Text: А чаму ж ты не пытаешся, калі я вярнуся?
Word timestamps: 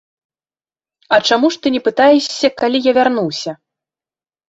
А 1.13 1.19
чаму 1.27 1.47
ж 1.57 1.63
ты 1.67 1.73
не 1.77 1.81
пытаешся, 1.91 2.53
калі 2.65 2.85
я 2.91 2.99
вярнуся? 3.03 3.51